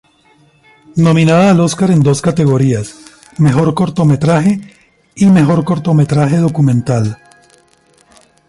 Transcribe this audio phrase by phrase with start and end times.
[0.95, 2.95] Nominada al Oscar en dos categorías,
[3.37, 4.59] mejor cortometraje
[5.15, 7.19] y mejor cortometraje documental.